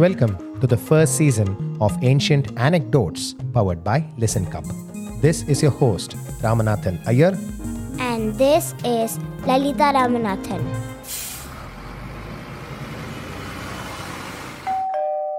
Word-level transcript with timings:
Welcome 0.00 0.58
to 0.62 0.66
the 0.66 0.78
first 0.78 1.14
season 1.14 1.76
of 1.78 1.92
Ancient 2.02 2.58
Anecdotes 2.58 3.34
powered 3.52 3.84
by 3.84 4.02
Listen 4.16 4.46
Cub. 4.46 4.64
This 5.20 5.42
is 5.42 5.60
your 5.60 5.72
host, 5.72 6.16
Ramanathan 6.40 7.06
Ayer. 7.06 7.36
And 7.98 8.32
this 8.38 8.72
is 8.82 9.18
Lalita 9.44 9.92
Ramanathan. 9.92 10.64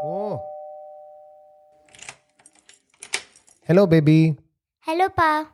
Oh. 0.04 0.40
Hello, 3.66 3.88
baby. 3.88 4.38
Hello, 4.82 5.10
Pa. 5.10 5.50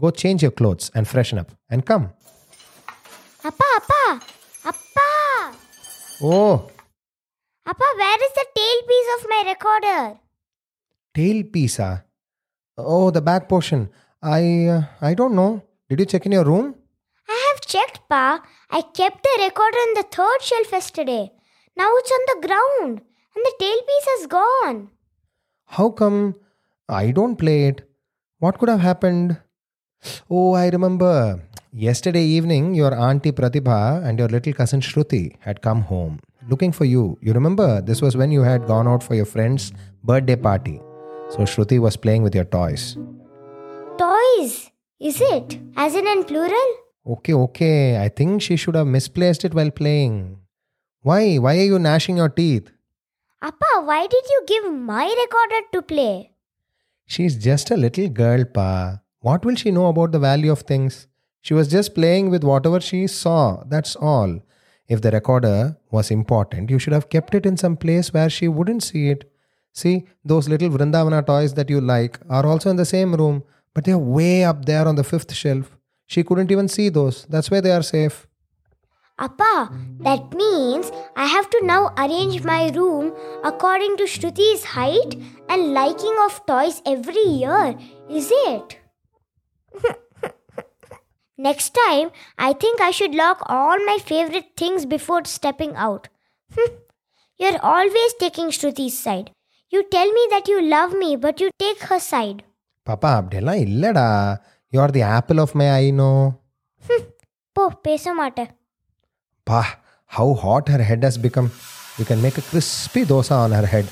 Go 0.00 0.12
change 0.12 0.42
your 0.42 0.52
clothes 0.52 0.88
and 0.94 1.08
freshen 1.08 1.36
up 1.36 1.50
and 1.68 1.84
come. 1.84 2.10
Appa, 3.42 3.64
Appa, 3.74 4.20
Appa. 4.66 5.56
Oh, 6.22 6.70
Appa, 7.70 7.88
where 7.98 8.22
is 8.26 8.32
the 8.36 8.46
tailpiece 8.58 9.08
of 9.16 9.26
my 9.32 9.40
recorder? 9.48 10.18
tailpiece. 11.16 11.78
ah. 11.88 12.02
Oh, 12.76 13.10
the 13.16 13.20
back 13.28 13.48
portion. 13.48 13.88
I 14.20 14.40
uh, 14.76 14.82
I 15.00 15.14
don't 15.20 15.36
know. 15.40 15.62
Did 15.88 16.00
you 16.00 16.06
check 16.12 16.26
in 16.26 16.32
your 16.32 16.44
room? 16.44 16.74
I 17.28 17.38
have 17.48 17.60
checked, 17.74 18.00
Pa. 18.08 18.24
I 18.78 18.80
kept 19.00 19.22
the 19.26 19.34
recorder 19.42 19.82
on 19.86 19.94
the 19.98 20.06
third 20.16 20.42
shelf 20.48 20.72
yesterday. 20.72 21.30
Now 21.76 21.90
it's 22.00 22.14
on 22.16 22.24
the 22.30 22.38
ground, 22.46 23.02
and 23.36 23.44
the 23.48 23.54
tailpiece 23.62 24.08
is 24.16 24.26
gone. 24.38 24.80
How 25.76 25.90
come 25.90 26.18
I 26.88 27.12
don't 27.20 27.36
play 27.36 27.58
it? 27.68 27.82
What 28.40 28.58
could 28.58 28.68
have 28.74 28.80
happened? 28.80 29.36
Oh, 30.28 30.54
I 30.54 30.66
remember. 30.70 31.14
Yesterday 31.72 32.24
evening, 32.24 32.74
your 32.74 32.92
auntie 33.10 33.30
Pratibha 33.30 34.04
and 34.04 34.18
your 34.18 34.28
little 34.28 34.52
cousin 34.52 34.80
Shruti 34.80 35.22
had 35.48 35.62
come 35.62 35.82
home 35.82 36.18
looking 36.50 36.72
for 36.72 36.84
you. 36.84 37.18
You 37.22 37.32
remember? 37.32 37.80
This 37.80 38.02
was 38.02 38.16
when 38.16 38.30
you 38.30 38.42
had 38.42 38.66
gone 38.66 38.88
out 38.88 39.02
for 39.02 39.14
your 39.14 39.24
friend's 39.24 39.72
birthday 40.04 40.36
party. 40.36 40.80
So 41.30 41.38
Shruti 41.38 41.78
was 41.78 41.96
playing 41.96 42.22
with 42.22 42.34
your 42.34 42.44
toys. 42.44 42.98
Toys, 43.98 44.70
is 44.98 45.20
it? 45.20 45.58
As 45.76 45.94
in 45.94 46.06
in 46.06 46.24
plural? 46.24 46.70
Okay, 47.06 47.34
okay. 47.34 48.02
I 48.02 48.08
think 48.08 48.42
she 48.42 48.56
should 48.56 48.74
have 48.74 48.86
misplaced 48.86 49.44
it 49.44 49.54
while 49.54 49.70
playing. 49.70 50.38
Why? 51.02 51.36
Why 51.36 51.56
are 51.58 51.70
you 51.72 51.78
gnashing 51.78 52.16
your 52.16 52.28
teeth? 52.28 52.70
Appa, 53.42 53.82
why 53.84 54.06
did 54.06 54.24
you 54.32 54.42
give 54.46 54.72
my 54.72 55.04
recorder 55.04 55.60
to 55.72 55.82
play? 55.82 56.32
She's 57.06 57.36
just 57.36 57.70
a 57.70 57.76
little 57.76 58.08
girl, 58.08 58.44
Pa. 58.44 59.00
What 59.20 59.44
will 59.44 59.54
she 59.54 59.70
know 59.70 59.86
about 59.86 60.12
the 60.12 60.18
value 60.18 60.52
of 60.52 60.60
things? 60.60 61.06
She 61.40 61.54
was 61.54 61.68
just 61.68 61.94
playing 61.94 62.28
with 62.30 62.44
whatever 62.44 62.80
she 62.80 63.06
saw, 63.06 63.64
that's 63.66 63.96
all. 63.96 64.40
If 64.90 65.02
the 65.02 65.12
recorder 65.12 65.76
was 65.92 66.10
important, 66.10 66.68
you 66.68 66.80
should 66.80 66.92
have 66.92 67.08
kept 67.08 67.36
it 67.36 67.46
in 67.46 67.56
some 67.56 67.76
place 67.76 68.12
where 68.12 68.28
she 68.28 68.48
wouldn't 68.48 68.82
see 68.82 69.08
it. 69.08 69.32
See, 69.72 70.06
those 70.24 70.48
little 70.48 70.68
Vrindavana 70.68 71.24
toys 71.24 71.54
that 71.54 71.70
you 71.70 71.80
like 71.80 72.18
are 72.28 72.44
also 72.44 72.70
in 72.70 72.76
the 72.76 72.84
same 72.84 73.14
room, 73.14 73.44
but 73.72 73.84
they're 73.84 74.06
way 74.16 74.42
up 74.42 74.64
there 74.64 74.88
on 74.88 74.96
the 74.96 75.04
fifth 75.04 75.32
shelf. 75.32 75.76
She 76.06 76.24
couldn't 76.24 76.50
even 76.50 76.66
see 76.66 76.88
those. 76.88 77.24
That's 77.26 77.52
where 77.52 77.60
they 77.60 77.70
are 77.70 77.84
safe. 77.84 78.26
Appa, 79.16 79.70
that 80.00 80.34
means 80.34 80.90
I 81.14 81.26
have 81.26 81.48
to 81.50 81.60
now 81.64 81.94
arrange 81.96 82.42
my 82.42 82.70
room 82.70 83.12
according 83.44 83.96
to 83.98 84.04
Shruti's 84.04 84.64
height 84.64 85.14
and 85.48 85.72
liking 85.72 86.16
of 86.24 86.44
toys 86.46 86.82
every 86.84 87.22
year, 87.22 87.78
is 88.08 88.32
it? 88.32 88.78
Next 91.39 91.77
time, 91.85 92.11
I 92.37 92.53
think 92.53 92.81
I 92.81 92.91
should 92.91 93.13
lock 93.13 93.39
all 93.45 93.77
my 93.85 93.97
favorite 94.11 94.51
things 94.55 94.85
before 94.85 95.23
stepping 95.25 95.75
out. 95.75 96.07
You're 97.37 97.59
always 97.61 98.13
taking 98.19 98.49
Shruti's 98.49 98.97
side. 98.97 99.31
You 99.69 99.83
tell 99.95 100.09
me 100.17 100.27
that 100.31 100.47
you 100.47 100.61
love 100.61 100.93
me, 100.93 101.15
but 101.17 101.41
you 101.41 101.49
take 101.59 101.81
her 101.91 101.99
side. 102.11 102.39
Papa, 102.89 103.09
அப்படியெல்லாம் 103.19 103.61
இல்லடா 103.67 104.07
You 104.73 104.79
are 104.83 104.93
the 104.97 105.03
apple 105.17 105.39
of 105.43 105.51
my 105.59 105.67
eye, 105.77 105.91
no? 106.01 106.09
போ 107.57 107.63
பேச 107.87 108.13
மாட்டேன் 108.21 108.49
Bah, 109.49 109.67
how 110.15 110.27
hot 110.43 110.65
her 110.73 110.81
head 110.89 111.03
has 111.07 111.17
become. 111.25 111.47
You 111.99 112.05
can 112.09 112.19
make 112.25 112.37
a 112.41 112.45
crispy 112.49 113.01
dosa 113.11 113.35
on 113.45 113.51
her 113.59 113.67
head. 113.73 113.87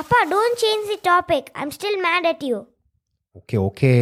Appa, 0.00 0.18
don't 0.34 0.56
change 0.64 0.84
the 0.92 0.98
topic. 1.10 1.44
I'm 1.60 1.70
still 1.78 1.96
mad 2.06 2.24
at 2.32 2.42
you. 2.48 2.58
Okay, 3.38 3.58
okay. 3.68 4.00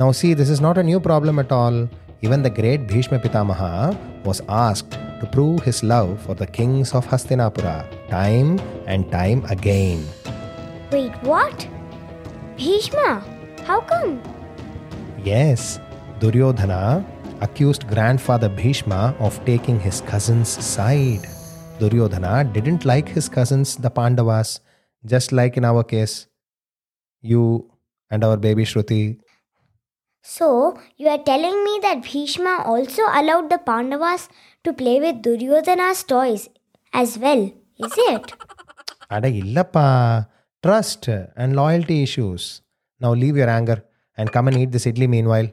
Now 0.00 0.10
see, 0.20 0.32
this 0.40 0.50
is 0.54 0.60
not 0.66 0.78
a 0.82 0.84
new 0.90 1.00
problem 1.08 1.38
at 1.44 1.52
all. 1.60 1.76
Even 2.21 2.41
the 2.41 2.49
great 2.49 2.87
Bhishma 2.87 3.19
Pitamaha 3.19 3.93
was 4.25 4.41
asked 4.49 4.91
to 4.91 5.29
prove 5.31 5.61
his 5.61 5.83
love 5.83 6.19
for 6.21 6.33
the 6.33 6.47
kings 6.47 6.93
of 6.93 7.05
Hastinapura 7.05 7.85
time 8.09 8.59
and 8.87 9.11
time 9.11 9.45
again. 9.45 10.03
Wait, 10.91 11.13
what? 11.21 11.67
Bhishma? 12.57 13.21
How 13.65 13.81
come? 13.81 14.21
Yes, 15.23 15.79
Duryodhana 16.19 17.05
accused 17.41 17.87
grandfather 17.87 18.49
Bhishma 18.49 19.15
of 19.19 19.37
taking 19.45 19.79
his 19.79 20.01
cousin's 20.01 20.49
side. 20.49 21.21
Duryodhana 21.79 22.45
didn't 22.51 22.85
like 22.85 23.07
his 23.07 23.29
cousins, 23.29 23.75
the 23.75 23.89
Pandavas, 23.91 24.61
just 25.05 25.31
like 25.31 25.57
in 25.57 25.65
our 25.65 25.83
case. 25.83 26.25
You 27.21 27.69
and 28.09 28.23
our 28.23 28.37
baby 28.37 28.63
Shruti. 28.63 29.19
So, 30.21 30.79
you 30.97 31.07
are 31.07 31.23
telling 31.23 31.63
me 31.63 31.79
that 31.81 32.03
Bhishma 32.03 32.63
also 32.65 33.03
allowed 33.03 33.49
the 33.49 33.57
Pandavas 33.57 34.29
to 34.63 34.73
play 34.73 34.99
with 34.99 35.21
Duryodhana's 35.21 36.03
toys 36.03 36.49
as 36.93 37.17
well, 37.17 37.51
is 37.77 37.93
it? 37.97 38.33
Ada 39.11 39.29
illappa. 39.29 40.27
Trust 40.63 41.07
and 41.07 41.55
loyalty 41.55 42.03
issues. 42.03 42.61
Now 42.99 43.13
leave 43.13 43.37
your 43.37 43.49
anger 43.49 43.83
and 44.17 44.31
come 44.31 44.47
and 44.47 44.57
eat 44.57 44.71
this 44.71 44.85
idli 44.85 45.07
meanwhile. 45.07 45.49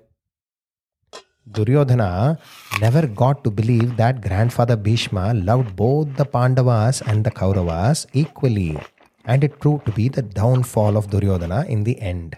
Duryodhana 1.52 2.38
never 2.80 3.06
got 3.06 3.44
to 3.44 3.50
believe 3.50 3.98
that 3.98 4.22
grandfather 4.22 4.76
Bhishma 4.76 5.34
loved 5.34 5.76
both 5.76 6.16
the 6.16 6.24
Pandavas 6.24 7.02
and 7.02 7.22
the 7.22 7.30
Kauravas 7.30 8.06
equally, 8.14 8.78
and 9.26 9.44
it 9.44 9.60
proved 9.60 9.84
to 9.86 9.92
be 9.92 10.08
the 10.08 10.22
downfall 10.22 10.96
of 10.96 11.10
Duryodhana 11.10 11.66
in 11.68 11.84
the 11.84 12.00
end. 12.00 12.34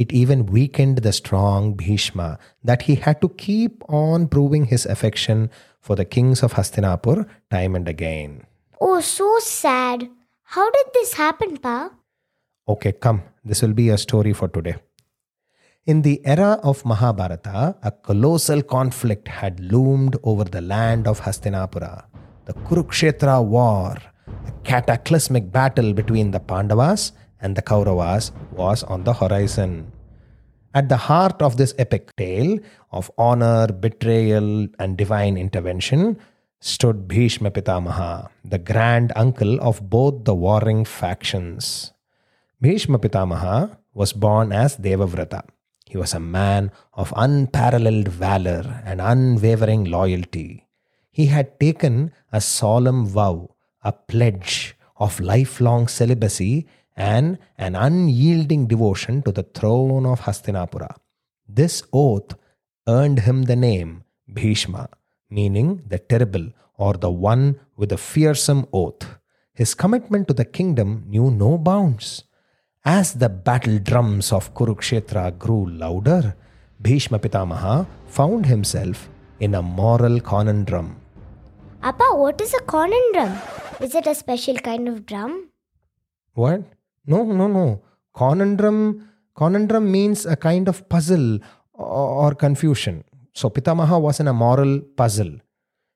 It 0.00 0.14
even 0.14 0.46
weakened 0.46 0.98
the 0.98 1.12
strong 1.12 1.74
Bhishma 1.74 2.38
that 2.64 2.82
he 2.88 2.94
had 2.94 3.20
to 3.20 3.28
keep 3.28 3.82
on 3.86 4.28
proving 4.28 4.64
his 4.64 4.86
affection 4.86 5.50
for 5.78 5.94
the 5.94 6.06
kings 6.06 6.42
of 6.42 6.54
Hastinapur 6.54 7.26
time 7.50 7.76
and 7.76 7.86
again. 7.86 8.46
Oh, 8.80 9.00
so 9.00 9.38
sad. 9.40 10.08
How 10.54 10.70
did 10.70 10.86
this 10.94 11.12
happen, 11.12 11.58
Pa? 11.58 11.90
Okay, 12.66 12.92
come. 12.92 13.22
This 13.44 13.60
will 13.60 13.74
be 13.74 13.90
a 13.90 13.98
story 13.98 14.32
for 14.32 14.48
today. 14.48 14.76
In 15.84 16.00
the 16.00 16.22
era 16.24 16.58
of 16.62 16.82
Mahabharata, 16.86 17.76
a 17.82 17.90
colossal 17.90 18.62
conflict 18.62 19.28
had 19.28 19.60
loomed 19.60 20.16
over 20.22 20.44
the 20.44 20.62
land 20.62 21.06
of 21.06 21.20
Hastinapura. 21.20 22.04
The 22.46 22.54
Kurukshetra 22.54 23.44
war, 23.44 23.98
a 24.46 24.52
cataclysmic 24.64 25.52
battle 25.52 25.92
between 25.92 26.30
the 26.30 26.40
Pandavas 26.40 27.12
and 27.40 27.56
the 27.56 27.62
Kauravas, 27.62 28.32
was 28.52 28.82
on 28.84 29.04
the 29.04 29.14
horizon. 29.14 29.92
At 30.74 30.88
the 30.88 30.96
heart 30.96 31.42
of 31.42 31.56
this 31.56 31.74
epic 31.78 32.14
tale 32.16 32.58
of 32.92 33.10
honor, 33.18 33.66
betrayal, 33.68 34.68
and 34.78 34.96
divine 34.96 35.36
intervention 35.36 36.18
stood 36.60 37.08
Bhishma 37.08 37.50
Pitamaha, 37.50 38.28
the 38.44 38.58
grand 38.58 39.12
uncle 39.16 39.60
of 39.60 39.90
both 39.90 40.24
the 40.24 40.34
warring 40.34 40.84
factions. 40.84 41.92
Bhishma 42.60 42.98
Pitamaha 42.98 43.78
was 43.94 44.12
born 44.12 44.52
as 44.52 44.76
Devavrata. 44.76 45.42
He 45.86 45.96
was 45.96 46.14
a 46.14 46.20
man 46.20 46.70
of 46.94 47.12
unparalleled 47.16 48.08
valor 48.08 48.82
and 48.84 49.00
unwavering 49.00 49.84
loyalty. 49.86 50.68
He 51.10 51.26
had 51.26 51.58
taken 51.58 52.12
a 52.32 52.40
solemn 52.40 53.06
vow, 53.06 53.56
a 53.82 53.92
pledge 53.92 54.76
of 54.98 55.18
lifelong 55.18 55.88
celibacy 55.88 56.68
and 57.00 57.38
an 57.66 57.74
unyielding 57.86 58.66
devotion 58.72 59.22
to 59.26 59.32
the 59.32 59.46
throne 59.58 60.04
of 60.12 60.20
Hastinapura. 60.26 60.90
This 61.48 61.82
oath 61.92 62.32
earned 62.86 63.20
him 63.20 63.44
the 63.44 63.56
name 63.56 64.04
Bhishma, 64.38 64.88
meaning 65.30 65.82
the 65.92 65.98
terrible 65.98 66.46
or 66.76 66.94
the 66.94 67.10
one 67.10 67.44
with 67.76 67.92
a 67.92 67.96
fearsome 67.96 68.66
oath. 68.72 69.04
His 69.54 69.74
commitment 69.74 70.28
to 70.28 70.34
the 70.34 70.44
kingdom 70.44 71.04
knew 71.12 71.30
no 71.30 71.56
bounds. 71.58 72.24
As 72.84 73.14
the 73.14 73.28
battle 73.28 73.78
drums 73.78 74.32
of 74.32 74.54
Kurukshetra 74.54 75.38
grew 75.38 75.64
louder, 75.82 76.34
Bhishma 76.82 77.18
Pitamaha 77.18 77.86
found 78.06 78.46
himself 78.46 79.08
in 79.38 79.54
a 79.54 79.62
moral 79.62 80.20
conundrum. 80.20 80.96
Appa, 81.82 82.08
what 82.22 82.40
is 82.40 82.54
a 82.54 82.62
conundrum? 82.74 83.32
Is 83.80 83.94
it 83.94 84.06
a 84.06 84.14
special 84.14 84.56
kind 84.56 84.88
of 84.88 85.06
drum? 85.06 85.50
What? 86.34 86.62
No, 87.06 87.24
no, 87.24 87.48
no. 87.48 87.82
Conundrum 88.14 89.08
conundrum 89.34 89.90
means 89.90 90.26
a 90.26 90.36
kind 90.36 90.68
of 90.68 90.88
puzzle 90.88 91.38
or, 91.72 92.34
confusion. 92.34 93.04
So 93.32 93.48
Pitamaha 93.48 94.00
was 94.00 94.20
in 94.20 94.28
a 94.28 94.32
moral 94.32 94.80
puzzle. 94.96 95.38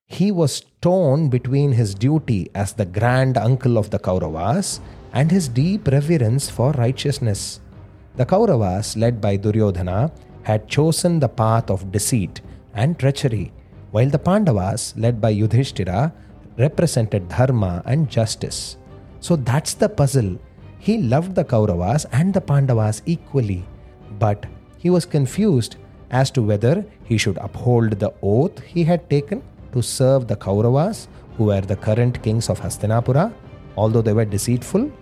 he 0.07 0.31
was 0.31 0.63
torn 0.81 1.29
between 1.29 1.73
his 1.73 1.95
duty 1.95 2.51
as 2.55 2.73
the 2.73 2.85
grand 2.85 3.37
uncle 3.39 3.79
of 3.79 3.91
the 3.91 3.99
Kauravas 3.99 4.81
and 5.13 5.31
his 5.31 5.49
deep 5.49 5.89
reverence 5.89 6.51
for 6.51 6.73
righteousness. 6.73 7.61
The 8.17 8.27
Kauravas, 8.27 8.97
led 8.97 9.21
by 9.21 9.37
Duryodhana, 9.37 10.13
had 10.43 10.69
chosen 10.69 11.19
the 11.19 11.29
path 11.29 11.71
of 11.71 11.91
deceit 11.91 12.43
and 12.75 12.99
treachery, 12.99 13.53
while 13.93 14.09
the 14.09 14.19
Pandavas, 14.19 14.95
led 14.97 15.21
by 15.21 15.31
Yudhishthira, 15.31 16.13
represented 16.59 17.29
dharma 17.29 17.83
and 17.87 18.09
justice. 18.09 18.77
So 19.21 19.37
that's 19.37 19.75
the 19.75 19.89
puzzle. 19.89 20.39
He 20.87 20.99
loved 20.99 21.35
the 21.35 21.45
Kauravas 21.45 22.05
and 22.13 22.35
the 22.35 22.43
Pandavas 22.43 23.01
equally, 23.07 23.65
but 24.19 24.45
he 24.77 24.91
was 24.91 25.07
confused 25.07 25.77
as 26.11 26.31
to 26.33 26.43
whether 26.43 26.85
he 27.05 27.17
should 27.17 27.39
uphold 27.39 27.93
the 27.93 28.13
oath 28.23 28.59
he 28.63 28.85
had 28.85 29.09
taken 29.09 29.43
to 29.73 29.81
serve 29.81 30.27
the 30.29 30.37
Kauravas, 30.37 31.09
who 31.37 31.45
were 31.45 31.63
the 31.63 31.77
current 31.77 32.23
kings 32.23 32.51
of 32.51 32.61
Hastinapura, 32.61 33.33
although 33.79 34.03
they 34.03 34.13
were 34.13 34.27
deceitful, 34.27 34.93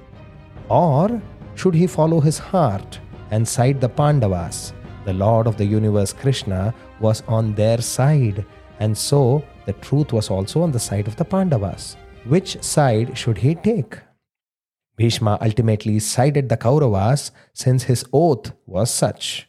or 0.69 1.21
should 1.57 1.75
he 1.75 1.89
follow 1.89 2.21
his 2.21 2.39
heart 2.39 3.01
and 3.33 3.47
side 3.47 3.81
the 3.81 3.89
Pandavas? 3.89 4.73
The 5.05 5.15
Lord 5.15 5.49
of 5.49 5.57
the 5.57 5.65
universe, 5.65 6.13
Krishna, 6.13 6.73
was 7.01 7.25
on 7.27 7.57
their 7.57 7.79
side, 7.79 8.47
and 8.79 8.97
so 8.97 9.43
the 9.67 9.73
truth 9.73 10.13
was 10.13 10.31
also 10.31 10.63
on 10.63 10.71
the 10.71 10.79
side 10.79 11.09
of 11.09 11.17
the 11.17 11.25
Pandavas. 11.25 11.97
Which 12.25 12.63
side 12.63 13.19
should 13.19 13.39
he 13.39 13.57
take? 13.57 13.99
Bhishma 15.03 15.37
ultimately 15.43 15.99
sided 15.99 16.49
the 16.49 16.57
Kauravas 16.57 17.33
since 17.53 17.83
his 17.85 18.05
oath 18.13 18.53
was 18.67 18.89
such. 18.89 19.49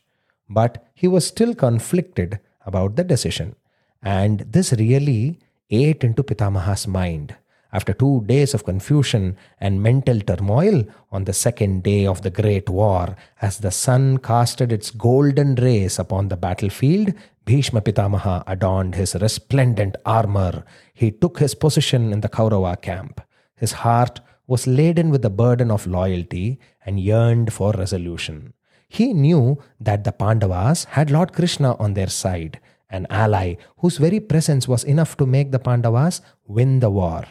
But 0.50 0.84
he 0.96 1.08
was 1.08 1.28
still 1.28 1.54
conflicted 1.54 2.40
about 2.66 2.96
the 2.96 3.04
decision. 3.04 3.56
And 4.02 4.40
this 4.56 4.74
really 4.74 5.40
ate 5.70 6.04
into 6.04 6.24
Pitamaha's 6.24 6.88
mind. 6.88 7.36
After 7.72 7.94
two 7.94 8.24
days 8.26 8.56
of 8.56 8.66
confusion 8.66 9.38
and 9.60 9.84
mental 9.84 10.20
turmoil, 10.22 10.86
on 11.12 11.26
the 11.26 11.34
second 11.34 11.84
day 11.84 12.08
of 12.08 12.24
the 12.24 12.32
great 12.32 12.68
war, 12.68 13.16
as 13.40 13.60
the 13.60 13.70
sun 13.70 14.18
casted 14.18 14.72
its 14.72 14.90
golden 14.90 15.54
rays 15.54 16.00
upon 16.00 16.30
the 16.30 16.38
battlefield, 16.38 17.14
Bhishma 17.46 17.82
Pitamaha 17.82 18.44
adorned 18.48 18.96
his 18.96 19.14
resplendent 19.14 19.98
armor. 20.04 20.64
He 20.96 21.12
took 21.12 21.38
his 21.38 21.54
position 21.54 22.12
in 22.12 22.22
the 22.22 22.30
Kaurava 22.30 22.82
camp. 22.82 23.22
His 23.56 23.74
heart 23.74 24.20
was 24.48 24.68
laden 24.68 25.10
with 25.10 25.22
the 25.22 25.30
burden 25.30 25.72
of 25.72 25.88
loyalty 25.88 26.60
and 26.86 27.00
yearned 27.00 27.54
for 27.54 27.72
resolution. 27.74 28.54
He 28.88 29.14
knew 29.14 29.58
that 29.80 30.04
the 30.04 30.12
Pandavas 30.12 30.84
had 30.86 31.10
Lord 31.10 31.34
Krishna 31.34 31.76
on 31.78 31.94
their 31.94 32.10
side, 32.10 32.60
an 32.90 33.08
ally 33.10 33.56
whose 33.78 33.98
very 33.98 34.20
presence 34.20 34.68
was 34.68 34.84
enough 34.84 35.18
to 35.18 35.26
make 35.26 35.52
the 35.52 35.60
Pandavas 35.60 36.22
win 36.46 36.80
the 36.80 36.92
war. 36.92 37.24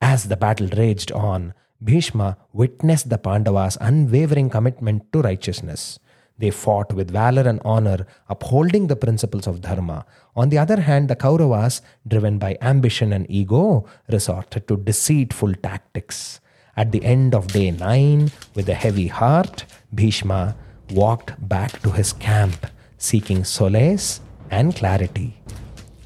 As 0.00 0.24
the 0.24 0.36
battle 0.36 0.68
raged 0.76 1.10
on, 1.12 1.54
Bhishma 1.82 2.36
witnessed 2.52 3.08
the 3.08 3.18
Pandavas' 3.18 3.78
unwavering 3.80 4.50
commitment 4.50 5.10
to 5.12 5.22
righteousness. 5.22 5.98
They 6.38 6.50
fought 6.50 6.92
with 6.92 7.10
valor 7.10 7.42
and 7.48 7.60
honor, 7.64 8.06
upholding 8.28 8.88
the 8.88 8.96
principles 8.96 9.46
of 9.46 9.60
Dharma. 9.60 10.04
On 10.34 10.48
the 10.48 10.58
other 10.58 10.80
hand, 10.80 11.08
the 11.08 11.16
Kauravas, 11.16 11.80
driven 12.06 12.38
by 12.38 12.58
ambition 12.60 13.12
and 13.12 13.24
ego, 13.30 13.86
resorted 14.10 14.66
to 14.66 14.76
deceitful 14.76 15.54
tactics. 15.54 16.40
At 16.76 16.90
the 16.90 17.04
end 17.04 17.36
of 17.36 17.48
day 17.48 17.70
nine, 17.70 18.32
with 18.54 18.68
a 18.68 18.74
heavy 18.74 19.06
heart, 19.06 19.64
Bhishma 19.94 20.56
walked 20.90 21.48
back 21.48 21.80
to 21.82 21.92
his 21.92 22.12
camp, 22.12 22.66
seeking 22.98 23.44
solace 23.44 24.20
and 24.50 24.74
clarity. 24.74 25.36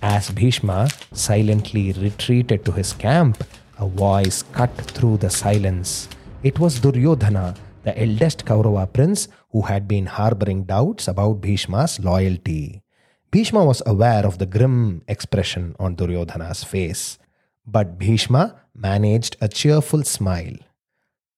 As 0.02 0.30
Bhishma 0.30 0.90
silently 1.12 1.92
retreated 1.92 2.66
to 2.66 2.72
his 2.72 2.92
camp, 2.92 3.42
a 3.78 3.86
voice 3.88 4.42
cut 4.52 4.74
through 4.76 5.16
the 5.16 5.30
silence. 5.30 6.08
It 6.42 6.58
was 6.58 6.78
Duryodhana, 6.80 7.54
the 7.88 8.02
eldest 8.02 8.44
Kaurava 8.44 8.86
prince 8.92 9.28
who 9.52 9.62
had 9.62 9.88
been 9.88 10.06
harboring 10.18 10.64
doubts 10.64 11.08
about 11.08 11.40
Bhishma's 11.40 11.98
loyalty. 12.00 12.82
Bhishma 13.30 13.64
was 13.64 13.82
aware 13.86 14.26
of 14.26 14.36
the 14.36 14.50
grim 14.54 15.02
expression 15.08 15.74
on 15.78 15.94
Duryodhana's 15.94 16.64
face, 16.64 17.18
but 17.66 17.98
Bhishma 17.98 18.60
managed 18.74 19.36
a 19.40 19.48
cheerful 19.48 20.04
smile. 20.04 20.56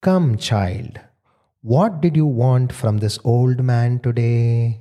Come, 0.03 0.39
child, 0.39 0.99
what 1.63 2.01
did 2.01 2.17
you 2.17 2.27
want 2.27 2.73
from 2.73 2.99
this 2.99 3.19
old 3.23 3.63
man 3.63 4.01
today? 4.01 4.81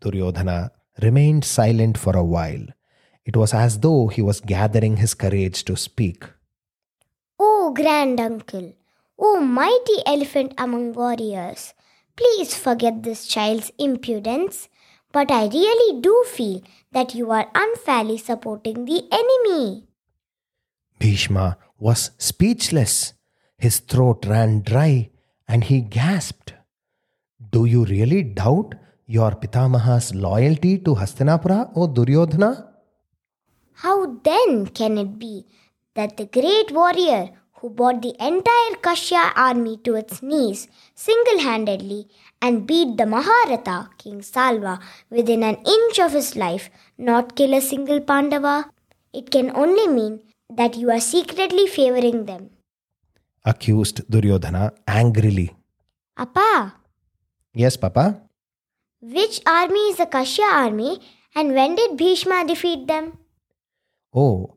Duryodhana 0.00 0.70
remained 1.02 1.44
silent 1.44 1.98
for 1.98 2.16
a 2.16 2.24
while. 2.24 2.66
It 3.24 3.36
was 3.36 3.52
as 3.52 3.80
though 3.80 4.06
he 4.06 4.22
was 4.22 4.40
gathering 4.40 4.98
his 4.98 5.14
courage 5.14 5.64
to 5.64 5.76
speak. 5.76 6.22
Oh, 7.40 7.72
grand 7.74 8.20
uncle, 8.20 8.72
oh, 9.18 9.40
mighty 9.40 10.02
elephant 10.06 10.54
among 10.58 10.92
warriors, 10.92 11.74
please 12.16 12.56
forget 12.56 13.02
this 13.02 13.26
child's 13.26 13.72
impudence. 13.78 14.68
But 15.12 15.30
I 15.30 15.46
really 15.46 16.00
do 16.00 16.24
feel 16.28 16.62
that 16.92 17.14
you 17.14 17.30
are 17.30 17.50
unfairly 17.54 18.18
supporting 18.18 18.84
the 18.84 19.04
enemy. 19.10 19.84
Bhishma 20.98 21.56
was 21.78 22.10
speechless. 22.18 23.14
His 23.58 23.78
throat 23.78 24.26
ran 24.26 24.62
dry 24.62 25.10
and 25.48 25.64
he 25.64 25.80
gasped. 25.80 26.54
Do 27.50 27.64
you 27.64 27.84
really 27.84 28.22
doubt 28.22 28.74
your 29.06 29.30
Pitamaha's 29.32 30.14
loyalty 30.14 30.78
to 30.78 30.94
Hastinapura, 30.94 31.70
O 31.74 31.86
Duryodhana? 31.86 32.72
How 33.74 34.18
then 34.24 34.66
can 34.66 34.98
it 34.98 35.18
be 35.18 35.46
that 35.94 36.16
the 36.16 36.26
great 36.26 36.72
warrior 36.72 37.30
who 37.60 37.70
brought 37.70 38.02
the 38.02 38.14
entire 38.20 38.76
Kashya 38.86 39.32
army 39.36 39.76
to 39.84 39.94
its 39.94 40.22
knees 40.22 40.68
single 40.94 41.40
handedly 41.40 42.06
and 42.42 42.66
beat 42.66 42.96
the 42.96 43.04
Maharatha, 43.04 43.88
King 43.98 44.22
Salva, 44.22 44.78
within 45.10 45.42
an 45.42 45.56
inch 45.66 45.98
of 45.98 46.12
his 46.12 46.36
life, 46.36 46.68
not 46.98 47.34
kill 47.36 47.54
a 47.54 47.60
single 47.60 48.00
Pandava? 48.00 48.70
It 49.12 49.30
can 49.30 49.50
only 49.56 49.86
mean 49.88 50.20
that 50.50 50.76
you 50.76 50.90
are 50.90 51.00
secretly 51.00 51.66
favoring 51.66 52.26
them. 52.26 52.50
Accused 53.44 54.02
Duryodhana 54.10 54.72
angrily. 54.86 55.54
Appa, 56.18 56.74
Yes, 57.54 57.76
Papa? 57.78 58.20
which 59.00 59.40
army 59.46 59.80
is 59.90 59.96
the 59.98 60.06
Kashya 60.06 60.44
army 60.52 61.00
and 61.34 61.54
when 61.54 61.74
did 61.74 61.96
Bhishma 61.96 62.44
defeat 62.46 62.86
them? 62.86 63.18
Oh, 64.14 64.55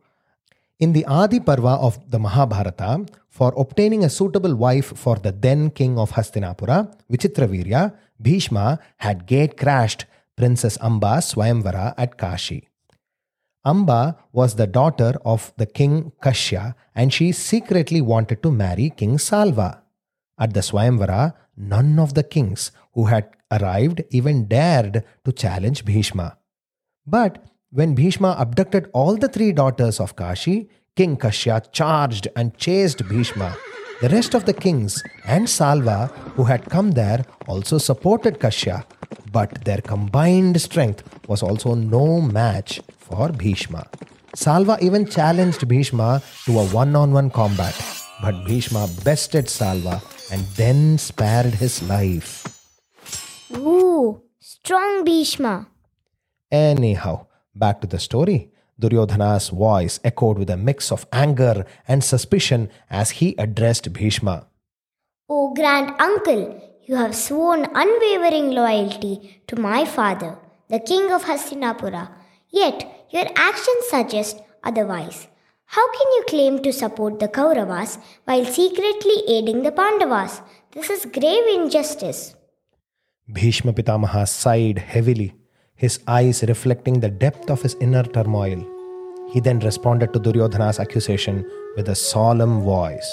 in 0.80 0.94
the 0.94 1.06
Adi 1.06 1.40
Parva 1.40 1.76
of 1.88 2.00
the 2.10 2.20
Mahabharata, 2.20 3.06
for 3.28 3.54
obtaining 3.58 4.04
a 4.04 4.10
suitable 4.10 4.56
wife 4.56 4.98
for 4.98 5.18
the 5.18 5.32
then 5.32 5.70
king 5.70 6.00
of 6.00 6.12
Hastinapura, 6.12 6.94
Vichitravirya, 7.12 7.94
Bhishma 8.22 8.80
had 8.98 9.26
gate 9.26 9.58
crashed 9.58 10.06
Princess 10.36 10.78
Amba's 10.82 11.34
Swayamvara 11.34 11.94
at 11.98 12.18
Kashi. 12.18 12.68
Amba 13.66 14.18
was 14.32 14.56
the 14.56 14.68
daughter 14.68 15.14
of 15.26 15.52
the 15.58 15.66
king 15.66 16.14
Kashya 16.22 16.76
and 16.96 17.14
she 17.14 17.34
secretly 17.34 18.00
wanted 18.00 18.42
to 18.42 18.52
marry 18.52 18.90
King 18.90 19.18
Salva. 19.18 19.84
At 20.38 20.54
the 20.54 20.62
Swayamvara, 20.62 21.34
none 21.58 22.00
of 22.00 22.14
the 22.14 22.24
kings 22.24 22.72
who 22.94 23.06
had 23.06 23.30
arrived 23.52 24.02
even 24.12 24.48
dared 24.48 25.04
to 25.26 25.32
challenge 25.34 25.84
Bhishma. 25.84 26.38
But 27.06 27.44
when 27.72 27.94
Bhishma 27.94 28.36
abducted 28.40 28.90
all 28.94 29.16
the 29.16 29.28
three 29.28 29.52
daughters 29.52 30.00
of 30.00 30.16
Kashi, 30.16 30.70
King 30.96 31.18
Kashya 31.18 31.72
charged 31.72 32.28
and 32.36 32.58
chased 32.58 33.08
Bhishma. 33.08 33.56
The 34.02 34.10
rest 34.10 34.34
of 34.34 34.46
the 34.46 34.54
kings 34.54 35.04
and 35.26 35.50
Salva 35.50 36.08
who 36.36 36.46
had 36.46 36.66
come 36.70 36.92
there 36.92 37.26
also 37.48 37.78
supported 37.78 38.40
Kashya, 38.40 38.86
but 39.32 39.66
their 39.66 39.82
combined 39.82 40.60
strength 40.60 41.04
was 41.28 41.44
also 41.44 41.76
no 41.76 42.22
match 42.22 42.82
for 42.98 43.30
Bhishma. 43.30 43.86
Salva 44.36 44.78
even 44.82 45.06
challenged 45.06 45.68
Bhishma 45.68 46.22
to 46.46 46.60
a 46.60 46.66
one 46.68 46.96
on 46.96 47.12
one 47.12 47.30
combat, 47.30 47.76
but 48.22 48.46
Bhishma 48.46 48.88
bested 49.04 49.50
Salva 49.50 50.02
and 50.32 50.42
then 50.56 50.98
spared 50.98 51.54
his 51.56 51.84
life. 51.84 52.46
Ooh, 53.56 54.22
strong 54.40 55.04
Bhishma. 55.04 55.68
Anyhow, 56.52 57.28
back 57.56 57.82
to 57.82 57.88
the 57.88 58.00
story. 58.00 58.52
Duryodhana's 58.80 59.50
voice 59.50 60.00
echoed 60.04 60.38
with 60.38 60.50
a 60.50 60.58
mix 60.58 60.92
of 60.92 61.06
anger 61.12 61.66
and 61.88 62.04
suspicion 62.04 62.70
as 62.90 63.10
he 63.12 63.36
addressed 63.38 63.92
Bhishma. 63.92 64.48
O 65.28 65.54
grand 65.54 65.92
uncle, 66.00 66.62
you 66.86 66.96
have 66.96 67.16
sworn 67.16 67.68
unwavering 67.76 68.52
loyalty 68.52 69.42
to 69.48 69.56
my 69.60 69.86
father, 69.86 70.38
the 70.70 70.80
king 70.80 71.12
of 71.12 71.26
Hastinapura. 71.26 72.10
Yet 72.50 73.06
your 73.12 73.28
actions 73.36 73.86
suggest 73.90 74.42
otherwise. 74.64 75.28
How 75.66 75.88
can 75.92 76.08
you 76.16 76.24
claim 76.28 76.64
to 76.64 76.74
support 76.74 77.20
the 77.20 77.28
Kauravas 77.28 78.00
while 78.26 78.46
secretly 78.46 79.24
aiding 79.28 79.62
the 79.62 79.72
Pandavas? 79.72 80.42
This 80.72 80.90
is 80.90 81.06
grave 81.06 81.46
injustice. 81.54 82.36
Bhishma 83.32 83.74
Pitamaha 83.74 84.28
sighed 84.28 84.80
heavily, 84.80 85.36
his 85.80 86.00
eyes 86.08 86.44
reflecting 86.44 87.00
the 87.00 87.10
depth 87.10 87.50
of 87.50 87.62
his 87.62 87.76
inner 87.80 88.04
turmoil. 88.04 88.60
He 89.32 89.40
then 89.40 89.60
responded 89.60 90.12
to 90.14 90.20
Duryodhana's 90.20 90.78
accusation 90.78 91.50
with 91.78 91.88
a 91.88 91.96
solemn 91.96 92.62
voice 92.62 93.10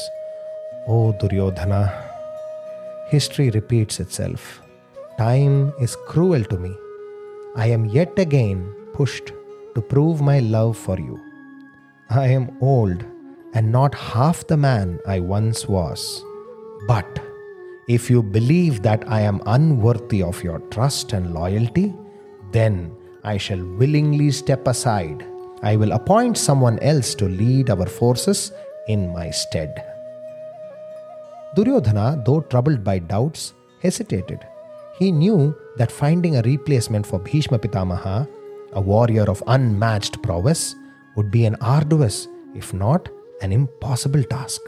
O 0.88 1.12
Duryodhana, 1.20 1.82
history 3.08 3.50
repeats 3.50 4.00
itself. 4.00 4.60
Time 5.16 5.72
is 5.80 5.96
cruel 6.06 6.42
to 6.44 6.58
me. 6.58 6.72
I 7.54 7.66
am 7.68 7.84
yet 7.86 8.18
again 8.18 8.74
pushed 8.94 9.32
to 9.74 9.80
prove 9.80 10.20
my 10.20 10.40
love 10.40 10.76
for 10.76 10.98
you. 10.98 11.20
I 12.10 12.26
am 12.28 12.56
old 12.60 13.04
and 13.54 13.70
not 13.70 13.94
half 13.94 14.46
the 14.48 14.56
man 14.56 14.98
I 15.06 15.20
once 15.20 15.68
was. 15.68 16.24
But 16.88 17.20
if 17.88 18.10
you 18.10 18.22
believe 18.22 18.82
that 18.82 19.08
I 19.08 19.20
am 19.20 19.40
unworthy 19.46 20.22
of 20.22 20.42
your 20.42 20.58
trust 20.70 21.12
and 21.12 21.32
loyalty, 21.32 21.94
then 22.56 22.76
I 23.32 23.36
shall 23.36 23.62
willingly 23.80 24.30
step 24.30 24.66
aside. 24.68 25.24
I 25.62 25.76
will 25.76 25.92
appoint 25.92 26.38
someone 26.38 26.78
else 26.78 27.14
to 27.16 27.28
lead 27.40 27.70
our 27.70 27.86
forces 27.86 28.52
in 28.88 29.12
my 29.12 29.30
stead. 29.30 29.72
Duryodhana, 31.56 32.22
though 32.24 32.42
troubled 32.52 32.84
by 32.84 32.98
doubts, 32.98 33.54
hesitated. 33.82 34.40
He 34.98 35.10
knew 35.10 35.54
that 35.76 35.98
finding 36.02 36.36
a 36.36 36.42
replacement 36.42 37.06
for 37.06 37.18
Bhishma 37.18 37.58
Pitamaha, 37.58 38.28
a 38.72 38.80
warrior 38.80 39.26
of 39.34 39.42
unmatched 39.46 40.22
prowess, 40.22 40.74
would 41.16 41.30
be 41.30 41.44
an 41.46 41.56
arduous, 41.60 42.28
if 42.54 42.72
not 42.72 43.08
an 43.42 43.52
impossible 43.52 44.24
task. 44.24 44.60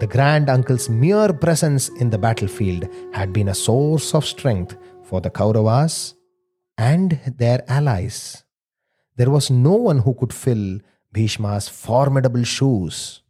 The 0.00 0.06
grand 0.06 0.50
uncle's 0.50 0.88
mere 0.88 1.32
presence 1.32 1.88
in 2.00 2.10
the 2.10 2.18
battlefield 2.18 2.88
had 3.12 3.32
been 3.32 3.48
a 3.48 3.54
source 3.54 4.14
of 4.14 4.26
strength 4.26 4.76
for 5.04 5.20
the 5.20 5.30
Kauravas 5.30 6.14
and 6.76 7.20
their 7.38 7.62
allies. 7.68 8.44
There 9.16 9.30
was 9.30 9.50
no 9.50 9.74
one 9.74 9.98
who 10.00 10.14
could 10.14 10.32
fill 10.32 10.80
Bhishma's 11.12 11.68
formidable 11.68 12.44
shoes. 12.44 13.22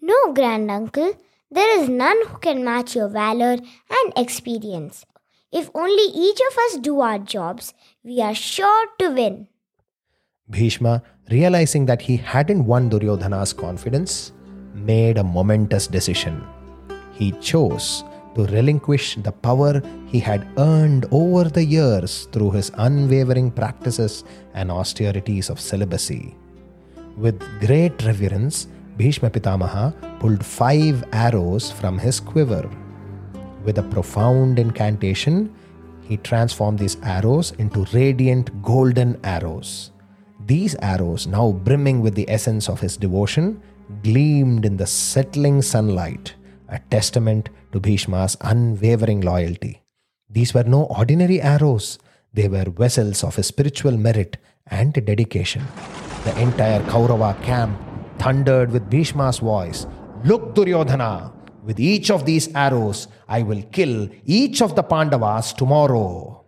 No, 0.00 0.32
grand 0.32 0.70
uncle, 0.70 1.14
there 1.50 1.80
is 1.80 1.88
none 1.88 2.16
who 2.28 2.38
can 2.38 2.64
match 2.64 2.94
your 2.94 3.08
valor 3.08 3.56
and 3.98 4.12
experience. 4.16 5.04
If 5.52 5.68
only 5.74 6.04
each 6.14 6.38
of 6.50 6.58
us 6.58 6.78
do 6.78 7.00
our 7.00 7.18
jobs, 7.18 7.74
we 8.04 8.20
are 8.20 8.34
sure 8.34 8.86
to 9.00 9.10
win. 9.10 9.48
Bhishma, 10.48 11.02
realizing 11.30 11.86
that 11.86 12.02
he 12.02 12.16
hadn't 12.16 12.66
won 12.66 12.88
Duryodhana's 12.88 13.52
confidence, 13.52 14.32
made 14.74 15.18
a 15.18 15.24
momentous 15.24 15.88
decision. 15.88 16.44
He 17.12 17.32
chose 17.32 18.04
to 18.34 18.46
relinquish 18.46 19.16
the 19.16 19.32
power 19.32 19.82
he 20.06 20.20
had 20.20 20.46
earned 20.56 21.06
over 21.10 21.44
the 21.48 21.64
years 21.64 22.28
through 22.32 22.50
his 22.52 22.70
unwavering 22.78 23.50
practices 23.50 24.24
and 24.54 24.70
austerities 24.70 25.50
of 25.50 25.60
celibacy. 25.60 26.36
With 27.16 27.40
great 27.60 28.02
reverence, 28.04 28.68
Bhishma 28.96 29.30
Pitamaha 29.30 29.94
pulled 30.20 30.44
five 30.44 31.04
arrows 31.12 31.70
from 31.70 31.98
his 31.98 32.20
quiver. 32.20 32.68
With 33.64 33.78
a 33.78 33.82
profound 33.82 34.58
incantation, 34.58 35.54
he 36.02 36.16
transformed 36.18 36.78
these 36.78 36.96
arrows 37.02 37.52
into 37.58 37.86
radiant 37.92 38.62
golden 38.62 39.18
arrows. 39.24 39.92
These 40.46 40.74
arrows, 40.82 41.26
now 41.26 41.52
brimming 41.52 42.00
with 42.00 42.14
the 42.14 42.28
essence 42.28 42.68
of 42.68 42.80
his 42.80 42.96
devotion, 42.96 43.62
gleamed 44.02 44.64
in 44.64 44.76
the 44.76 44.86
settling 44.86 45.62
sunlight, 45.62 46.34
a 46.70 46.78
testament 46.90 47.48
to 47.72 47.80
Bhishma's 47.80 48.36
unwavering 48.40 49.20
loyalty. 49.20 49.82
These 50.28 50.54
were 50.54 50.64
no 50.64 50.84
ordinary 50.84 51.40
arrows, 51.40 51.98
they 52.32 52.48
were 52.48 52.64
vessels 52.64 53.24
of 53.24 53.44
spiritual 53.44 53.96
merit 53.96 54.36
and 54.66 54.92
dedication. 54.92 55.66
The 56.24 56.38
entire 56.40 56.80
Kaurava 56.84 57.40
camp 57.42 57.78
thundered 58.18 58.70
with 58.70 58.88
Bhishma's 58.88 59.38
voice 59.38 59.86
Look, 60.24 60.54
Duryodhana, 60.54 61.32
with 61.64 61.80
each 61.80 62.10
of 62.10 62.26
these 62.26 62.54
arrows, 62.54 63.08
I 63.26 63.42
will 63.42 63.62
kill 63.72 64.08
each 64.24 64.60
of 64.62 64.76
the 64.76 64.82
Pandavas 64.82 65.52
tomorrow. 65.54 66.44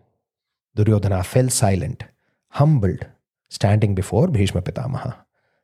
Duryodhana 0.74 1.24
fell 1.24 1.48
silent, 1.48 2.04
humbled, 2.48 3.06
standing 3.48 3.94
before 3.94 4.28
Bhishma 4.28 4.62
Pitamaha 4.62 5.16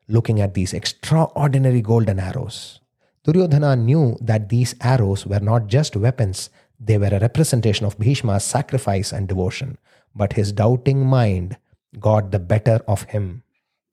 looking 0.08 0.40
at 0.40 0.54
these 0.54 0.72
extraordinary 0.72 1.82
golden 1.82 2.18
arrows. 2.18 2.80
Duryodhana 3.28 3.76
knew 3.76 4.16
that 4.22 4.48
these 4.48 4.74
arrows 4.80 5.26
were 5.26 5.40
not 5.40 5.66
just 5.66 5.94
weapons, 5.94 6.48
they 6.80 6.96
were 6.96 7.12
a 7.12 7.18
representation 7.18 7.84
of 7.84 7.98
Bhishma's 7.98 8.42
sacrifice 8.42 9.12
and 9.12 9.28
devotion. 9.28 9.76
But 10.16 10.32
his 10.32 10.50
doubting 10.50 11.04
mind 11.04 11.58
got 12.00 12.30
the 12.30 12.38
better 12.38 12.80
of 12.88 13.02
him. 13.02 13.42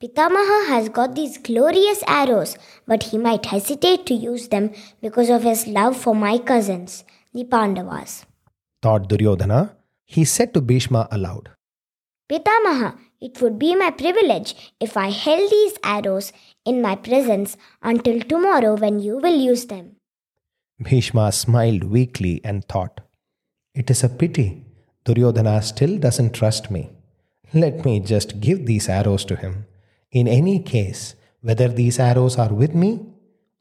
Pitamaha 0.01 0.68
has 0.68 0.88
got 0.88 1.15
these 1.15 1.38
glorious 1.38 2.01
arrows, 2.08 2.58
but 2.88 3.04
he 3.04 3.18
might 3.18 3.46
hesitate 3.48 4.06
to 4.06 4.13
use 4.13 4.48
them 4.48 4.72
because 5.01 5.30
of 5.30 5.44
his 5.44 5.68
love 5.68 5.98
for 5.98 6.15
my 6.15 6.38
cousins, 6.38 7.04
the 7.34 7.44
Pandavas. 7.44 8.25
Thought 8.82 9.10
Duryodhana. 9.10 9.75
He 10.06 10.24
said 10.24 10.54
to 10.54 10.62
Bhishma 10.62 11.10
aloud, 11.12 11.50
Pitamaha, 12.30 12.98
it 13.20 13.42
would 13.42 13.60
be 13.60 13.75
my 13.75 13.92
privilege 13.92 14.56
if 14.80 14.96
I 14.96 15.10
held 15.10 15.51
these 15.51 15.77
arrows 15.84 16.32
in 16.65 16.81
my 16.81 16.95
presence 16.95 17.57
until 17.81 18.19
tomorrow 18.22 18.75
when 18.75 19.00
you 19.00 19.17
will 19.17 19.39
use 19.39 19.65
them. 19.67 19.95
Bhishma 20.79 21.31
smiled 21.31 21.84
weakly 21.86 22.41
and 22.43 22.65
thought, 22.65 23.01
It 23.74 23.89
is 23.89 24.03
a 24.03 24.10
pity 24.10 24.65
Duryodhana 25.05 25.62
still 25.62 26.00
doesn't 26.00 26.34
trust 26.34 26.72
me. 26.72 26.89
Let 27.53 27.86
me 27.86 28.00
just 28.00 28.39
give 28.41 28.65
these 28.65 28.89
arrows 28.89 29.24
to 29.25 29.36
him. 29.36 29.67
In 30.12 30.27
any 30.27 30.60
case, 30.60 31.13
whether 31.41 31.67
these 31.67 32.00
arrows 32.00 32.39
are 32.39 32.51
with 32.51 32.74
me 32.74 33.05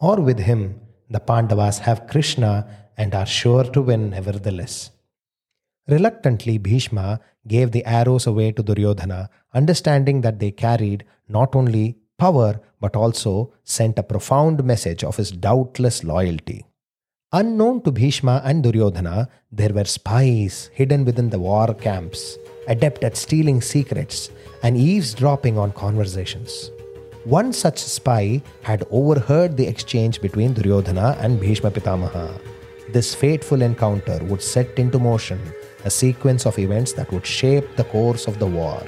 or 0.01 0.17
with 0.23 0.39
him, 0.39 0.81
the 1.11 1.21
Pandavas 1.21 1.81
have 1.81 2.07
Krishna 2.07 2.67
and 2.97 3.15
are 3.15 3.27
sure 3.27 3.65
to 3.65 3.83
win 3.83 4.09
nevertheless. 4.11 4.91
Reluctantly, 5.87 6.57
Bhishma 6.57 7.21
gave 7.47 7.73
the 7.73 7.85
arrows 7.85 8.27
away 8.27 8.53
to 8.53 8.63
Duryodhana, 8.63 9.29
understanding 9.53 10.23
that 10.23 10.39
they 10.39 10.51
carried 10.51 11.05
not 11.29 11.55
only 11.55 11.99
power 12.17 12.59
but 12.85 12.97
also 13.03 13.35
sent 13.65 13.99
a 13.99 14.09
profound 14.13 14.63
message 14.63 15.03
of 15.09 15.17
his 15.17 15.31
doubtless 15.31 15.99
loyalty. 16.05 16.59
Unknown 17.33 17.81
to 17.85 17.91
Bhishma 17.91 18.43
and 18.45 18.63
Duryodhana, 18.63 19.29
there 19.51 19.73
were 19.73 19.87
spies 19.99 20.71
hidden 20.75 21.07
within 21.07 21.31
the 21.31 21.39
war 21.39 21.73
camps, 21.87 22.37
adept 22.69 23.03
at 23.03 23.17
stealing 23.17 23.61
secrets 23.63 24.31
and 24.63 24.77
eavesdropping 24.77 25.57
on 25.57 25.73
conversations. 25.73 26.71
One 27.25 27.55
such 27.55 27.79
spy 27.79 28.43
had 28.63 28.87
overheard 28.91 29.57
the 29.57 29.67
exchange 29.67 30.21
between 30.21 30.53
Duryodhana 30.53 31.17
and 31.21 31.41
Bhishma 31.41 31.71
Pitamaha. 31.71 32.29
This 32.93 33.15
fateful 33.15 33.63
encounter 33.63 34.19
would 34.25 34.43
set 34.43 34.79
into 34.79 34.99
motion 34.99 35.41
a 35.87 35.91
sequence 35.91 36.45
of 36.45 36.59
events 36.59 36.93
that 36.93 37.11
would 37.13 37.25
shape 37.25 37.77
the 37.77 37.85
course 37.85 38.27
of 38.27 38.39
the 38.39 38.47
war. 38.47 38.83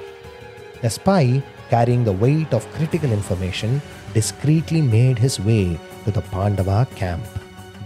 A 0.82 0.90
spy, 0.90 1.42
carrying 1.70 2.04
the 2.04 2.12
weight 2.12 2.52
of 2.52 2.70
critical 2.72 3.12
information, 3.12 3.80
discreetly 4.14 4.80
made 4.82 5.18
his 5.18 5.40
way 5.40 5.78
to 6.04 6.10
the 6.10 6.22
Pandava 6.22 6.86
camp. 6.94 7.24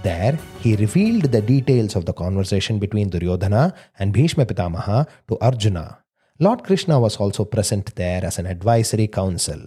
There, 0.02 0.38
he 0.60 0.76
revealed 0.76 1.24
the 1.24 1.42
details 1.42 1.96
of 1.96 2.06
the 2.06 2.12
conversation 2.12 2.78
between 2.78 3.10
Duryodhana 3.10 3.74
and 3.98 4.12
Bhishma 4.12 4.46
Pitamaha 4.46 5.06
to 5.28 5.38
Arjuna. 5.40 5.98
Lord 6.38 6.64
Krishna 6.64 6.98
was 6.98 7.16
also 7.16 7.44
present 7.44 7.94
there 7.96 8.24
as 8.24 8.38
an 8.38 8.46
advisory 8.46 9.06
council. 9.06 9.60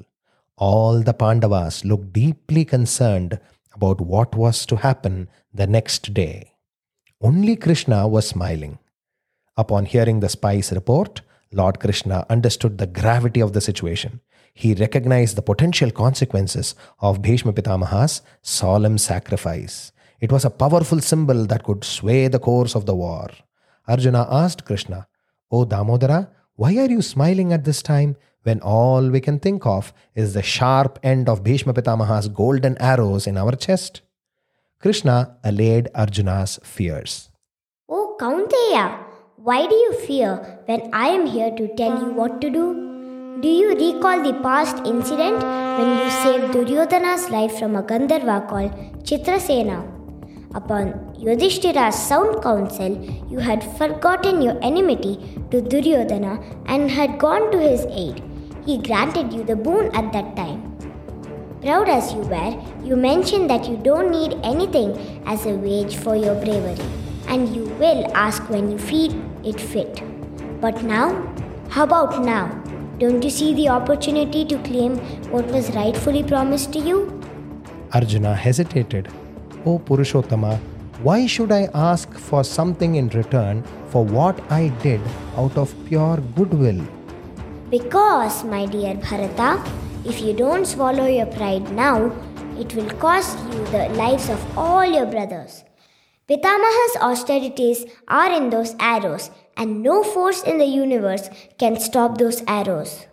All 0.57 1.01
the 1.01 1.13
Pandavas 1.13 1.85
looked 1.85 2.13
deeply 2.13 2.65
concerned 2.65 3.39
about 3.75 4.01
what 4.01 4.35
was 4.35 4.65
to 4.67 4.77
happen 4.77 5.27
the 5.53 5.67
next 5.67 6.13
day. 6.13 6.53
Only 7.21 7.55
Krishna 7.55 8.07
was 8.07 8.27
smiling. 8.27 8.79
Upon 9.55 9.85
hearing 9.85 10.19
the 10.19 10.29
spy's 10.29 10.71
report, 10.71 11.21
Lord 11.53 11.79
Krishna 11.79 12.25
understood 12.29 12.77
the 12.77 12.87
gravity 12.87 13.39
of 13.39 13.53
the 13.53 13.61
situation. 13.61 14.19
He 14.53 14.73
recognized 14.73 15.35
the 15.35 15.41
potential 15.41 15.91
consequences 15.91 16.75
of 16.99 17.21
Bhishma 17.21 17.53
Pitamaha's 17.53 18.21
solemn 18.41 18.97
sacrifice. 18.97 19.91
It 20.19 20.31
was 20.31 20.45
a 20.45 20.49
powerful 20.49 21.01
symbol 21.01 21.45
that 21.45 21.63
could 21.63 21.83
sway 21.83 22.27
the 22.27 22.39
course 22.39 22.75
of 22.75 22.85
the 22.85 22.95
war. 22.95 23.29
Arjuna 23.87 24.27
asked 24.29 24.65
Krishna, 24.65 25.07
O 25.51 25.65
Damodara, 25.65 26.29
why 26.55 26.77
are 26.77 26.89
you 26.89 27.01
smiling 27.01 27.51
at 27.51 27.63
this 27.63 27.81
time 27.81 28.15
when 28.43 28.59
all 28.61 29.09
we 29.09 29.19
can 29.19 29.39
think 29.39 29.65
of 29.65 29.91
is 30.15 30.33
the 30.33 30.43
sharp 30.43 30.99
end 31.03 31.27
of 31.27 31.43
Bhishma 31.43 31.73
Pitamaha's 31.73 32.27
golden 32.27 32.77
arrows 32.79 33.25
in 33.27 33.37
our 33.37 33.55
chest? 33.55 34.01
Krishna 34.79 35.37
allayed 35.43 35.89
Arjuna's 35.95 36.59
fears. 36.63 37.29
Oh, 37.89 38.15
Kaunteya, 38.19 38.99
why 39.47 39.67
do 39.67 39.75
you 39.75 39.93
fear 40.07 40.29
when 40.67 40.89
I 40.93 41.07
am 41.13 41.25
here 41.25 41.51
to 41.55 41.67
tell 41.75 41.95
you 42.01 42.11
what 42.17 42.39
to 42.41 42.49
do? 42.49 42.65
Do 43.41 43.49
you 43.49 43.71
recall 43.71 44.23
the 44.23 44.31
past 44.41 44.77
incident 44.91 45.43
when 45.79 45.89
you 45.97 46.11
saved 46.19 46.53
Duryodhana's 46.53 47.29
life 47.29 47.59
from 47.59 47.75
a 47.75 47.83
Gandharva 47.83 48.47
called 48.47 48.71
Chitrasena? 49.03 49.79
Upon 50.55 50.93
Yudhishthira's 51.25 51.93
sound 51.93 52.41
counsel, 52.41 52.95
you 53.29 53.39
had 53.39 53.65
forgotten 53.77 54.41
your 54.41 54.57
enmity 54.63 55.17
to 55.51 55.61
Duryodhana 55.61 56.39
and 56.67 56.89
had 56.89 57.19
gone 57.19 57.51
to 57.51 57.59
his 57.59 57.85
aid. 58.03 58.23
he 58.65 58.77
granted 58.87 59.33
you 59.33 59.43
the 59.43 59.57
boon 59.57 59.93
at 59.93 60.13
that 60.13 60.37
time. 60.37 60.61
Proud 61.61 61.89
as 61.89 62.13
you 62.13 62.21
were, 62.33 62.53
you 62.85 62.95
mentioned 62.95 63.49
that 63.49 63.67
you 63.67 63.75
don't 63.75 64.09
need 64.09 64.39
anything 64.53 64.95
as 65.25 65.45
a 65.45 65.55
wage 65.67 65.97
for 65.97 66.15
your 66.15 66.35
bravery, 66.45 66.89
and 67.27 67.53
you 67.53 67.65
will 67.83 68.09
ask 68.25 68.49
when 68.49 68.71
you 68.71 68.77
feel 68.77 69.11
it 69.43 69.59
fit. 69.59 70.01
But 70.61 70.83
now? 70.83 71.07
How 71.69 71.83
about 71.83 72.23
now? 72.23 72.47
Don't 72.99 73.23
you 73.23 73.29
see 73.29 73.53
the 73.53 73.69
opportunity 73.69 74.45
to 74.45 74.57
claim 74.59 74.97
what 75.31 75.45
was 75.47 75.69
rightfully 75.75 76.23
promised 76.23 76.71
to 76.73 76.79
you? 76.79 77.21
Arjuna 77.93 78.35
hesitated. 78.35 79.09
O 79.65 79.79
Purushottama, 79.79 80.59
why 81.01 81.25
should 81.25 81.51
I 81.51 81.69
ask 81.73 82.13
for 82.13 82.43
something 82.43 82.95
in 82.95 83.09
return 83.09 83.63
for 83.89 84.05
what 84.05 84.39
I 84.51 84.69
did 84.81 85.01
out 85.35 85.57
of 85.57 85.73
pure 85.85 86.17
goodwill? 86.35 86.85
Because, 87.69 88.43
my 88.43 88.65
dear 88.65 88.95
Bharata, 88.95 89.63
if 90.05 90.21
you 90.21 90.33
don't 90.33 90.65
swallow 90.65 91.07
your 91.07 91.25
pride 91.25 91.71
now, 91.71 92.11
it 92.57 92.73
will 92.75 92.89
cost 92.99 93.37
you 93.51 93.65
the 93.65 93.89
lives 93.89 94.29
of 94.29 94.57
all 94.57 94.85
your 94.85 95.05
brothers. 95.05 95.63
Pitamaha's 96.27 96.95
austerities 97.01 97.85
are 98.07 98.31
in 98.31 98.49
those 98.49 98.75
arrows, 98.79 99.29
and 99.57 99.83
no 99.83 100.03
force 100.03 100.41
in 100.43 100.57
the 100.57 100.65
universe 100.65 101.29
can 101.57 101.79
stop 101.79 102.17
those 102.17 102.41
arrows. 102.47 103.07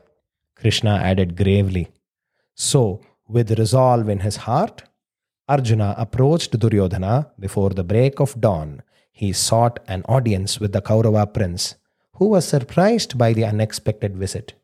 Krishna 0.55 0.97
added 0.97 1.37
gravely. 1.37 1.88
So, 2.55 3.00
with 3.26 3.59
resolve 3.59 4.09
in 4.09 4.21
his 4.21 4.37
heart, 4.37 4.85
Arjuna 5.49 5.95
approached 5.99 6.57
Duryodhana 6.57 7.33
before 7.38 7.71
the 7.71 7.83
break 7.83 8.21
of 8.21 8.40
dawn. 8.40 8.83
He 9.11 9.33
sought 9.33 9.81
an 9.88 10.05
audience 10.09 10.61
with 10.61 10.73
the 10.73 10.81
Kaurava 10.81 11.26
prince, 11.35 11.75
who 12.14 12.26
was 12.26 12.47
surprised 12.47 13.19
by 13.19 13.33
the 13.33 13.45
unexpected 13.45 14.17
visit. 14.17 14.55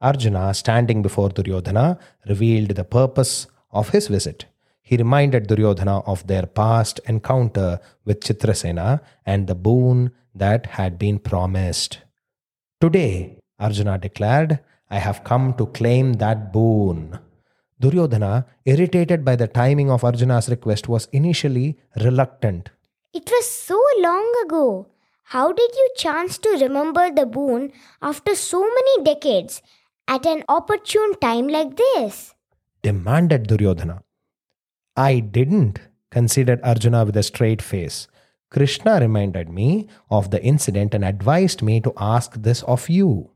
Arjuna, 0.00 0.52
standing 0.54 1.02
before 1.02 1.28
Duryodhana, 1.28 1.98
revealed 2.28 2.70
the 2.70 2.84
purpose 2.84 3.46
of 3.70 3.90
his 3.90 4.08
visit. 4.08 4.46
He 4.88 4.96
reminded 4.96 5.48
Duryodhana 5.48 5.96
of 6.06 6.28
their 6.28 6.46
past 6.46 7.00
encounter 7.08 7.80
with 8.04 8.20
Chitrasena 8.20 9.00
and 9.24 9.48
the 9.48 9.56
boon 9.56 10.12
that 10.32 10.66
had 10.78 10.96
been 10.96 11.18
promised. 11.18 11.98
Today, 12.80 13.40
Arjuna 13.58 13.98
declared, 13.98 14.60
I 14.88 14.98
have 14.98 15.24
come 15.24 15.54
to 15.54 15.66
claim 15.66 16.12
that 16.24 16.52
boon. 16.52 17.18
Duryodhana, 17.80 18.46
irritated 18.64 19.24
by 19.24 19.34
the 19.34 19.48
timing 19.48 19.90
of 19.90 20.04
Arjuna's 20.04 20.48
request, 20.48 20.88
was 20.88 21.08
initially 21.10 21.76
reluctant. 21.96 22.70
It 23.12 23.28
was 23.28 23.50
so 23.50 23.82
long 23.98 24.32
ago. 24.44 24.86
How 25.24 25.50
did 25.50 25.70
you 25.74 25.88
chance 25.96 26.38
to 26.38 26.58
remember 26.60 27.10
the 27.10 27.26
boon 27.26 27.72
after 28.00 28.36
so 28.36 28.60
many 28.60 29.02
decades 29.02 29.62
at 30.06 30.24
an 30.26 30.44
opportune 30.48 31.14
time 31.20 31.48
like 31.48 31.76
this? 31.76 32.34
demanded 32.84 33.48
Duryodhana. 33.48 34.02
I 34.96 35.20
didn't, 35.20 35.78
conceded 36.10 36.60
Arjuna 36.62 37.04
with 37.04 37.16
a 37.16 37.22
straight 37.22 37.60
face. 37.60 38.08
Krishna 38.50 38.98
reminded 39.00 39.48
me 39.50 39.88
of 40.10 40.30
the 40.30 40.42
incident 40.42 40.94
and 40.94 41.04
advised 41.04 41.62
me 41.62 41.80
to 41.82 41.92
ask 41.98 42.34
this 42.34 42.62
of 42.62 42.88
you. 42.88 43.30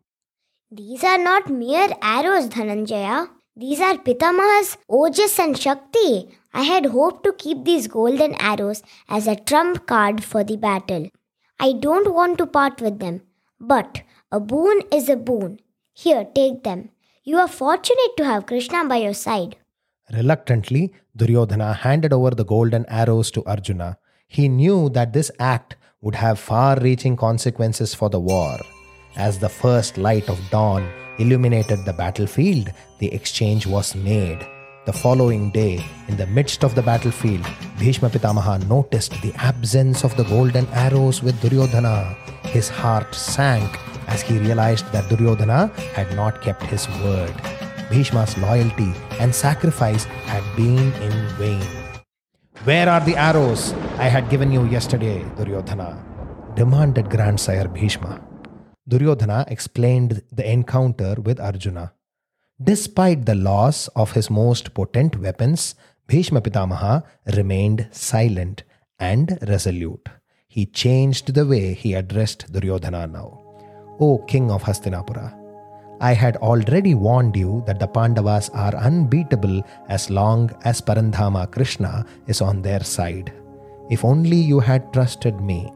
These 0.71 1.05
are 1.05 1.19
not 1.19 1.51
mere 1.51 1.89
arrows, 2.01 2.49
Dhananjaya. 2.49 3.29
These 3.57 3.81
are 3.81 3.99
Pitamaha's 3.99 4.79
Ojas 4.89 5.39
and 5.39 5.59
Shakti. 5.59 6.29
I 6.55 6.63
had 6.63 6.87
hoped 6.87 7.25
to 7.25 7.33
keep 7.33 7.65
these 7.65 7.89
golden 7.89 8.35
arrows 8.41 8.83
as 9.09 9.27
a 9.27 9.37
trump 9.37 9.87
card 9.87 10.25
for 10.25 10.45
the 10.45 10.57
battle. 10.57 11.11
I 11.59 11.73
don't 11.73 12.15
want 12.15 12.39
to 12.39 12.47
part 12.47 12.81
with 12.81 13.01
them. 13.01 13.23
But 13.61 14.03
a 14.33 14.41
boon 14.41 14.83
is 14.91 15.09
a 15.09 15.17
boon. 15.17 15.59
Here, 15.93 16.25
take 16.35 16.63
them. 16.63 16.91
You 17.25 17.37
are 17.39 17.49
fortunate 17.49 18.17
to 18.17 18.25
have 18.25 18.47
Krishna 18.47 18.87
by 18.87 18.97
your 18.97 19.13
side. 19.13 19.57
Reluctantly, 20.13 20.93
Duryodhana 21.17 21.73
handed 21.73 22.13
over 22.13 22.31
the 22.31 22.45
golden 22.45 22.85
arrows 22.87 23.31
to 23.33 23.45
Arjuna. 23.45 23.99
He 24.27 24.49
knew 24.49 24.89
that 24.91 25.13
this 25.13 25.31
act 25.39 25.77
would 26.01 26.17
have 26.17 26.39
far 26.39 26.79
reaching 26.81 27.17
consequences 27.17 27.95
for 27.95 28.09
the 28.09 28.19
war. 28.19 28.59
As 29.17 29.39
the 29.39 29.49
first 29.49 29.99
light 29.99 30.29
of 30.29 30.41
dawn 30.51 30.89
illuminated 31.19 31.85
the 31.85 31.93
battlefield, 31.93 32.71
the 32.99 33.13
exchange 33.13 33.67
was 33.67 33.95
made. 33.95 34.45
The 34.87 34.93
following 34.93 35.51
day, 35.51 35.85
in 36.09 36.17
the 36.17 36.27
midst 36.27 36.65
of 36.65 36.75
the 36.75 36.83
battlefield, 36.83 37.47
Bhishma 37.79 38.09
Pitamaha 38.09 38.67
noticed 38.69 39.13
the 39.23 39.35
absence 39.37 40.03
of 40.03 40.17
the 40.17 40.25
golden 40.25 40.67
arrows 40.69 41.23
with 41.23 41.41
Duryodhana. 41.41 42.17
His 42.45 42.69
heart 42.69 43.15
sank 43.15 43.79
as 44.09 44.23
he 44.23 44.39
realized 44.39 44.91
that 44.91 45.09
Duryodhana 45.09 45.69
had 45.95 46.17
not 46.17 46.41
kept 46.43 46.63
his 46.63 46.89
word. 47.05 47.60
Bhishma's 47.91 48.39
loyalty 48.39 48.93
and 49.19 49.35
sacrifice 49.35 50.05
had 50.31 50.45
been 50.57 50.93
in 51.03 51.13
vain. 51.37 51.67
Where 52.65 52.89
are 52.89 53.01
the 53.01 53.17
arrows 53.17 53.73
I 53.99 54.09
had 54.09 54.31
given 54.31 54.53
you 54.53 54.67
yesterday, 54.67 55.25
Duryodhana? 55.37 56.07
demanded 56.55 57.11
grandsire 57.11 57.69
Bhishma. 57.69 58.21
Duryodhana 58.89 59.45
explained 59.49 60.23
the 60.31 60.49
encounter 60.51 61.15
with 61.21 61.41
Arjuna. 61.41 61.93
Despite 62.63 63.25
the 63.25 63.35
loss 63.35 63.89
of 63.89 64.13
his 64.13 64.31
most 64.31 64.75
potent 64.75 65.17
weapons, 65.19 65.75
Bhishma 66.07 66.41
Pitamaha 66.43 67.03
remained 67.35 67.89
silent 67.93 68.65
and 68.99 69.39
resolute. 69.49 70.09
He 70.49 70.67
changed 70.67 71.35
the 71.35 71.47
way 71.47 71.75
he 71.75 71.95
addressed 71.95 72.53
Duryodhana 72.53 73.07
now. 73.07 73.41
O 74.01 74.19
king 74.27 74.51
of 74.51 74.65
Hastinapura, 74.65 75.40
I 76.03 76.15
had 76.15 76.39
already 76.39 76.95
warned 76.95 77.37
you 77.37 77.63
that 77.67 77.79
the 77.79 77.87
Pandavas 77.87 78.49
are 78.55 78.75
unbeatable 78.75 79.63
as 79.91 80.09
long 80.09 80.51
as 80.65 80.81
Parandhama 80.81 81.51
Krishna 81.53 82.07
is 82.27 82.41
on 82.41 82.63
their 82.63 82.83
side. 82.83 83.35
If 83.91 84.03
only 84.03 84.39
you 84.39 84.61
had 84.61 84.95
trusted 84.95 85.43
me 85.43 85.71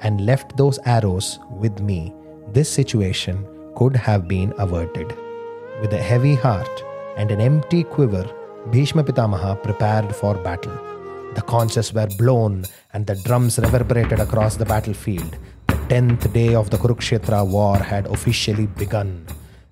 and 0.00 0.26
left 0.26 0.56
those 0.56 0.80
arrows 0.84 1.38
with 1.48 1.78
me, 1.78 2.12
this 2.52 2.68
situation 2.68 3.46
could 3.76 3.94
have 3.94 4.26
been 4.26 4.52
averted. 4.58 5.16
With 5.80 5.92
a 5.92 6.02
heavy 6.02 6.34
heart 6.34 6.82
and 7.16 7.30
an 7.30 7.40
empty 7.40 7.84
quiver, 7.84 8.28
Bhishma 8.72 9.04
Pitamaha 9.04 9.62
prepared 9.62 10.12
for 10.12 10.34
battle. 10.34 10.76
The 11.36 11.42
conches 11.42 11.94
were 11.94 12.08
blown 12.18 12.64
and 12.94 13.06
the 13.06 13.14
drums 13.24 13.60
reverberated 13.60 14.18
across 14.18 14.56
the 14.56 14.64
battlefield. 14.64 15.38
The 15.68 15.76
tenth 15.88 16.32
day 16.32 16.56
of 16.56 16.70
the 16.70 16.78
Kurukshetra 16.78 17.46
war 17.48 17.78
had 17.78 18.08
officially 18.08 18.66
begun. 18.66 19.24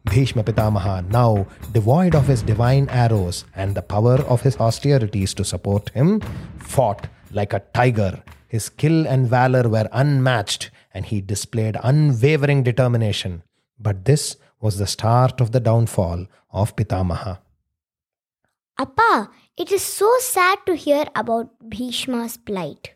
Bhishma 0.07 0.42
Pitamaha, 0.42 1.09
now 1.11 1.47
devoid 1.73 2.14
of 2.14 2.27
his 2.27 2.42
divine 2.42 2.88
arrows 2.88 3.45
and 3.55 3.75
the 3.75 3.83
power 3.83 4.16
of 4.23 4.40
his 4.40 4.57
austerities 4.57 5.35
to 5.35 5.45
support 5.45 5.90
him, 5.90 6.21
fought 6.59 7.09
like 7.33 7.53
a 7.53 7.62
tiger. 7.75 8.23
His 8.49 8.64
skill 8.64 9.07
and 9.07 9.29
valor 9.29 9.69
were 9.69 9.88
unmatched, 9.92 10.71
and 10.95 11.05
he 11.05 11.21
displayed 11.21 11.77
unwavering 11.83 12.62
determination. 12.62 13.42
But 13.79 14.05
this 14.05 14.37
was 14.61 14.79
the 14.79 14.87
start 14.87 15.40
of 15.40 15.53
the 15.53 15.61
downfall 15.61 16.27
of 16.51 16.75
Pitamaha. 16.77 17.38
Appa, 18.79 19.31
it 19.57 19.73
is 19.73 19.83
so 19.83 20.11
sad 20.21 20.59
to 20.66 20.77
hear 20.77 21.07
about 21.14 21.51
Bhishma's 21.69 22.37
plight. 22.37 22.95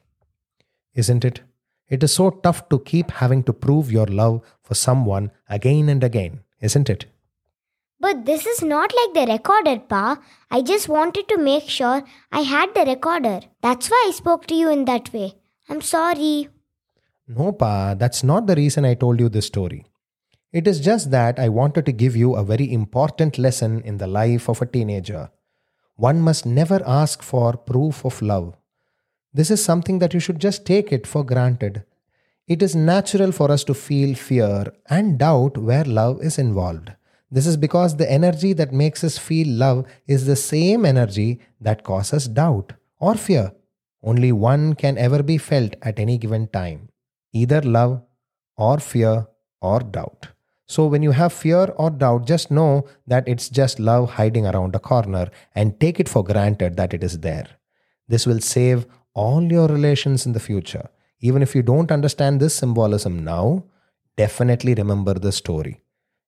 Isn't 0.94 1.24
it? 1.24 1.40
It 1.88 2.02
is 2.02 2.14
so 2.14 2.30
tough 2.30 2.68
to 2.68 2.78
keep 2.78 3.10
having 3.10 3.42
to 3.44 3.52
prove 3.52 3.90
your 3.90 4.06
love 4.06 4.42
for 4.62 4.74
someone 4.74 5.32
again 5.48 5.88
and 5.88 6.04
again, 6.04 6.40
isn't 6.60 6.90
it? 6.90 7.06
But 7.98 8.24
this 8.24 8.46
is 8.46 8.62
not 8.62 8.92
like 8.94 9.14
the 9.14 9.32
recorder, 9.32 9.78
Pa. 9.78 10.18
I 10.50 10.62
just 10.62 10.88
wanted 10.88 11.28
to 11.28 11.36
make 11.36 11.68
sure 11.68 12.02
I 12.32 12.40
had 12.40 12.74
the 12.74 12.84
recorder. 12.86 13.40
That's 13.60 13.90
why 13.90 14.06
I 14.08 14.12
spoke 14.12 14.46
to 14.46 14.54
you 14.54 14.70
in 14.70 14.86
that 14.86 15.12
way. 15.12 15.34
I'm 15.68 15.82
sorry. 15.82 16.48
No, 17.28 17.52
Pa, 17.52 17.94
that's 17.94 18.24
not 18.24 18.46
the 18.46 18.56
reason 18.56 18.84
I 18.84 18.94
told 18.94 19.20
you 19.20 19.28
this 19.28 19.46
story. 19.46 19.84
It 20.52 20.66
is 20.66 20.80
just 20.80 21.10
that 21.10 21.38
I 21.38 21.48
wanted 21.48 21.86
to 21.86 21.92
give 21.92 22.16
you 22.16 22.34
a 22.34 22.42
very 22.42 22.72
important 22.72 23.38
lesson 23.38 23.82
in 23.82 23.98
the 23.98 24.06
life 24.06 24.48
of 24.48 24.60
a 24.60 24.66
teenager. 24.66 25.30
One 25.94 26.20
must 26.20 26.46
never 26.46 26.80
ask 26.86 27.22
for 27.22 27.56
proof 27.56 28.04
of 28.04 28.22
love. 28.22 28.56
This 29.32 29.50
is 29.50 29.62
something 29.62 30.00
that 30.00 30.14
you 30.14 30.18
should 30.18 30.40
just 30.40 30.66
take 30.66 30.90
it 30.90 31.06
for 31.06 31.22
granted. 31.22 31.84
It 32.50 32.64
is 32.64 32.74
natural 32.74 33.30
for 33.30 33.48
us 33.52 33.62
to 33.62 33.74
feel 33.74 34.16
fear 34.16 34.72
and 34.86 35.16
doubt 35.16 35.56
where 35.56 35.84
love 35.84 36.20
is 36.20 36.36
involved. 36.36 36.90
This 37.30 37.46
is 37.46 37.56
because 37.56 37.96
the 37.96 38.10
energy 38.10 38.54
that 38.54 38.72
makes 38.72 39.04
us 39.04 39.18
feel 39.18 39.46
love 39.46 39.86
is 40.08 40.26
the 40.26 40.34
same 40.34 40.84
energy 40.84 41.38
that 41.60 41.84
causes 41.84 42.26
doubt 42.26 42.72
or 42.98 43.14
fear. 43.14 43.52
Only 44.02 44.32
one 44.32 44.74
can 44.74 44.98
ever 44.98 45.22
be 45.22 45.38
felt 45.38 45.76
at 45.82 46.00
any 46.00 46.18
given 46.18 46.48
time 46.48 46.88
either 47.32 47.60
love 47.60 48.02
or 48.56 48.80
fear 48.80 49.28
or 49.60 49.78
doubt. 49.78 50.26
So, 50.66 50.88
when 50.88 51.04
you 51.04 51.12
have 51.12 51.32
fear 51.32 51.72
or 51.76 51.90
doubt, 51.90 52.26
just 52.26 52.50
know 52.50 52.84
that 53.06 53.28
it's 53.28 53.48
just 53.48 53.78
love 53.78 54.10
hiding 54.10 54.48
around 54.48 54.74
a 54.74 54.80
corner 54.80 55.30
and 55.54 55.78
take 55.78 56.00
it 56.00 56.08
for 56.08 56.24
granted 56.24 56.76
that 56.78 56.94
it 56.94 57.04
is 57.04 57.20
there. 57.20 57.46
This 58.08 58.26
will 58.26 58.40
save 58.40 58.86
all 59.14 59.40
your 59.40 59.68
relations 59.68 60.26
in 60.26 60.32
the 60.32 60.40
future. 60.40 60.88
Even 61.20 61.42
if 61.42 61.54
you 61.54 61.62
don't 61.62 61.92
understand 61.92 62.40
this 62.40 62.54
symbolism 62.54 63.22
now, 63.24 63.64
definitely 64.16 64.74
remember 64.74 65.14
the 65.14 65.32
story. 65.32 65.82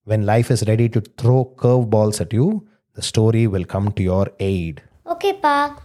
When 0.04 0.26
life 0.26 0.50
is 0.50 0.64
ready 0.66 0.88
to 0.90 1.00
throw 1.00 1.54
curveballs 1.56 2.20
at 2.20 2.32
you, 2.32 2.68
the 2.94 3.02
story 3.02 3.46
will 3.46 3.64
come 3.64 3.92
to 3.92 4.02
your 4.02 4.28
aid. 4.38 4.82
Okay, 5.06 5.32
Pa. 5.34 5.78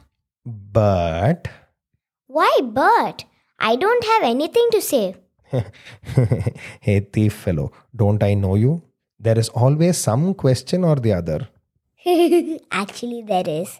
But 0.46 1.48
Why, 2.28 2.60
but? 2.63 3.24
I 3.60 3.76
don't 3.76 4.04
have 4.04 4.24
anything 4.24 4.67
to 4.72 4.82
say. 4.82 5.15
hey, 6.82 7.00
thief 7.00 7.34
fellow, 7.34 7.72
don't 7.96 8.22
I 8.22 8.34
know 8.34 8.56
you? 8.56 8.84
There 9.20 9.39
is 9.39 9.50
always 9.50 9.98
some 9.98 10.34
question 10.34 10.84
or 10.84 10.96
the 10.98 11.13
other. 11.13 11.48
Actually, 12.72 13.24
there 13.24 13.48
is. 13.48 13.80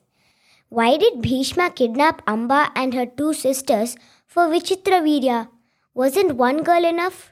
Why 0.70 0.98
did 0.98 1.22
Bhishma 1.22 1.70
kidnap 1.70 2.22
Amba 2.28 2.72
and 2.76 2.94
her 2.94 3.06
two 3.06 3.34
sisters 3.34 3.96
for 4.28 4.48
Vichitravirya? 4.48 5.48
Wasn't 5.94 6.36
one 6.36 6.64
girl 6.64 6.86
enough? 6.86 7.32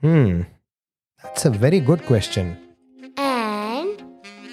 Hmm, 0.00 0.42
that's 1.22 1.44
a 1.44 1.50
very 1.50 1.80
good 1.80 2.04
question. 2.06 2.56
And. 3.16 4.02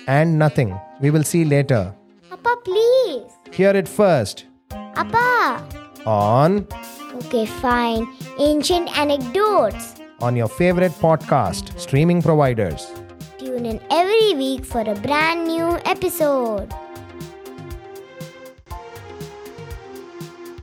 And 0.08 0.38
nothing. 0.38 0.78
We 1.02 1.10
will 1.12 1.24
see 1.24 1.46
later. 1.46 1.96
Appa, 2.32 2.56
please. 2.63 3.32
Hear 3.52 3.72
it 3.76 3.88
first. 3.88 4.46
Appa. 4.72 5.63
On 6.06 6.68
Okay, 7.15 7.46
fine. 7.46 8.08
Ancient 8.39 8.96
anecdotes. 8.98 9.96
on 10.22 10.36
your 10.36 10.48
favorite 10.50 10.92
podcast, 11.02 11.78
streaming 11.80 12.22
providers. 12.22 12.92
Tune 13.39 13.65
in 13.65 13.80
every 13.89 14.34
week 14.36 14.65
for 14.65 14.82
a 14.82 14.94
brand 14.96 15.48
new 15.48 15.78
episode. 15.86 16.72